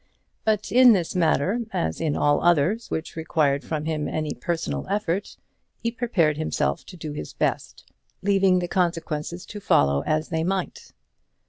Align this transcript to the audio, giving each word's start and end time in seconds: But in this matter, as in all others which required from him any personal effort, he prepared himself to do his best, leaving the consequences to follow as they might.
But 0.45 0.71
in 0.71 0.93
this 0.93 1.13
matter, 1.15 1.59
as 1.71 2.01
in 2.01 2.15
all 2.17 2.41
others 2.41 2.89
which 2.89 3.15
required 3.15 3.63
from 3.63 3.85
him 3.85 4.07
any 4.07 4.33
personal 4.33 4.87
effort, 4.89 5.37
he 5.79 5.91
prepared 5.91 6.37
himself 6.37 6.83
to 6.87 6.97
do 6.97 7.11
his 7.11 7.33
best, 7.33 7.85
leaving 8.23 8.57
the 8.57 8.67
consequences 8.67 9.45
to 9.45 9.59
follow 9.59 10.01
as 10.07 10.29
they 10.29 10.43
might. 10.43 10.91